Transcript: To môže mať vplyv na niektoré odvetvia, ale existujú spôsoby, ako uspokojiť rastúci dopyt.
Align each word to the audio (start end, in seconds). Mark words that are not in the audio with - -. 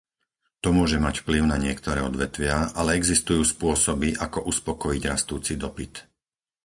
To 0.65 0.69
môže 0.77 0.97
mať 1.05 1.15
vplyv 1.21 1.43
na 1.53 1.57
niektoré 1.65 1.99
odvetvia, 2.09 2.57
ale 2.79 2.91
existujú 2.99 3.43
spôsoby, 3.53 4.09
ako 4.25 4.39
uspokojiť 4.51 5.01
rastúci 5.11 5.53
dopyt. 5.63 5.93